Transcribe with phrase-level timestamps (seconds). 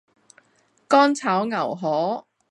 [0.87, 2.25] 干炒牛河